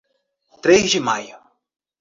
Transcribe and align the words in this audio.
Três 0.63 0.89
de 0.91 0.99
Maio 0.99 1.37